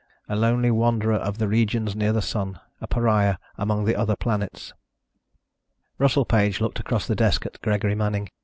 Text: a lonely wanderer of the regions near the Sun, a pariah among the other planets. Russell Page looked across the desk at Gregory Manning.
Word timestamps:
a 0.27 0.35
lonely 0.35 0.71
wanderer 0.71 1.13
of 1.17 1.37
the 1.37 1.47
regions 1.47 1.95
near 1.95 2.11
the 2.11 2.23
Sun, 2.23 2.59
a 2.81 2.87
pariah 2.87 3.35
among 3.55 3.85
the 3.85 3.95
other 3.95 4.15
planets. 4.15 4.73
Russell 5.99 6.25
Page 6.25 6.59
looked 6.59 6.79
across 6.79 7.05
the 7.05 7.13
desk 7.13 7.45
at 7.45 7.61
Gregory 7.61 7.93
Manning. 7.93 8.27